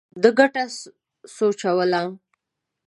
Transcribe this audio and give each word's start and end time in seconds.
ده 0.21 0.29
ګټه 0.39 0.63
سوچوله. 1.35 2.01